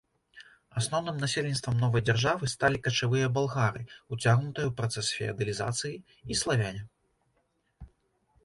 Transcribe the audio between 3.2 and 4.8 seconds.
балгары, уцягнутыя ў